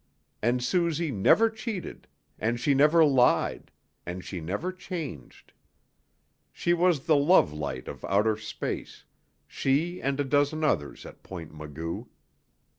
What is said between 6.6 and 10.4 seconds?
was the love light of outer space, she and a